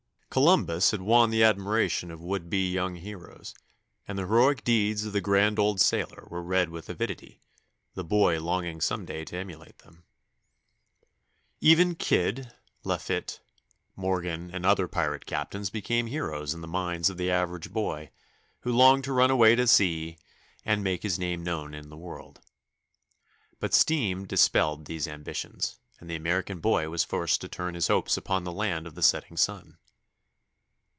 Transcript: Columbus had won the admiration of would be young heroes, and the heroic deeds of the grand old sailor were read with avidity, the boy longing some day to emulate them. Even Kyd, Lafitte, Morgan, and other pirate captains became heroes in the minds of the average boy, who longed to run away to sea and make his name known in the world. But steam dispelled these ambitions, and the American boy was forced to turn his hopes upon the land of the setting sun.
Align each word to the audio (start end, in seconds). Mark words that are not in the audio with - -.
Columbus 0.33 0.91
had 0.91 1.01
won 1.01 1.29
the 1.29 1.43
admiration 1.43 2.09
of 2.09 2.21
would 2.21 2.49
be 2.49 2.71
young 2.71 2.95
heroes, 2.95 3.53
and 4.07 4.17
the 4.17 4.21
heroic 4.23 4.63
deeds 4.63 5.03
of 5.05 5.11
the 5.11 5.19
grand 5.19 5.59
old 5.59 5.81
sailor 5.81 6.25
were 6.31 6.41
read 6.41 6.69
with 6.69 6.87
avidity, 6.89 7.41
the 7.95 8.03
boy 8.05 8.39
longing 8.39 8.79
some 8.79 9.03
day 9.03 9.25
to 9.25 9.35
emulate 9.35 9.79
them. 9.79 10.05
Even 11.59 11.95
Kyd, 11.95 12.53
Lafitte, 12.85 13.41
Morgan, 13.97 14.49
and 14.55 14.65
other 14.65 14.87
pirate 14.87 15.25
captains 15.25 15.69
became 15.69 16.07
heroes 16.07 16.53
in 16.53 16.61
the 16.61 16.65
minds 16.65 17.09
of 17.09 17.17
the 17.17 17.29
average 17.29 17.73
boy, 17.73 18.09
who 18.61 18.71
longed 18.71 19.03
to 19.03 19.11
run 19.11 19.31
away 19.31 19.53
to 19.55 19.67
sea 19.67 20.17
and 20.63 20.81
make 20.81 21.03
his 21.03 21.19
name 21.19 21.43
known 21.43 21.73
in 21.73 21.89
the 21.89 21.97
world. 21.97 22.39
But 23.59 23.73
steam 23.73 24.25
dispelled 24.25 24.85
these 24.85 25.09
ambitions, 25.09 25.77
and 25.99 26.09
the 26.09 26.15
American 26.15 26.59
boy 26.61 26.89
was 26.89 27.03
forced 27.03 27.41
to 27.41 27.49
turn 27.49 27.73
his 27.73 27.89
hopes 27.89 28.15
upon 28.15 28.45
the 28.45 28.53
land 28.53 28.87
of 28.87 28.95
the 28.95 29.03
setting 29.03 29.35
sun. 29.35 29.77